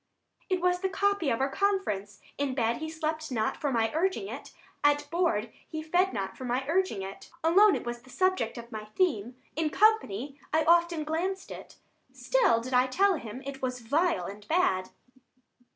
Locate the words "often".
10.63-11.03